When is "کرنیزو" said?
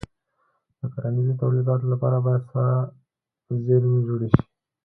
0.93-1.39